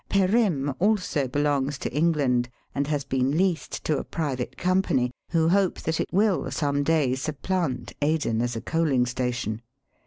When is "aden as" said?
8.01-8.55